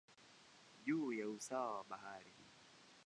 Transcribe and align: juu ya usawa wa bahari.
juu 0.85 1.13
ya 1.13 1.29
usawa 1.29 1.77
wa 1.77 1.83
bahari. 1.83 2.33